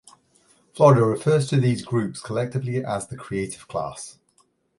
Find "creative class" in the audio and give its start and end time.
3.15-4.17